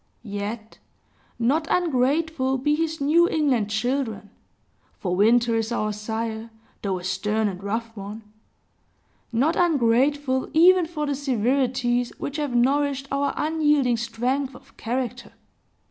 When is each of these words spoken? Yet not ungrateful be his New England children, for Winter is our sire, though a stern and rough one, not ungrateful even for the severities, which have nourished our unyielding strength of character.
Yet 0.23 0.79
not 1.37 1.67
ungrateful 1.69 2.57
be 2.57 2.73
his 2.73 2.99
New 2.99 3.29
England 3.29 3.69
children, 3.69 4.31
for 4.97 5.15
Winter 5.15 5.55
is 5.55 5.71
our 5.71 5.93
sire, 5.93 6.49
though 6.81 6.97
a 6.97 7.03
stern 7.03 7.47
and 7.47 7.63
rough 7.63 7.95
one, 7.95 8.23
not 9.31 9.55
ungrateful 9.55 10.49
even 10.55 10.87
for 10.87 11.05
the 11.05 11.13
severities, 11.13 12.09
which 12.17 12.37
have 12.37 12.55
nourished 12.55 13.09
our 13.11 13.31
unyielding 13.37 13.95
strength 13.97 14.55
of 14.55 14.75
character. 14.75 15.33